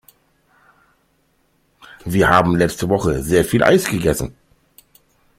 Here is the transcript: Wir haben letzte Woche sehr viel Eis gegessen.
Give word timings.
Wir 2.05 2.27
haben 2.29 2.55
letzte 2.55 2.89
Woche 2.89 3.21
sehr 3.21 3.45
viel 3.45 3.63
Eis 3.63 3.85
gegessen. 3.85 4.33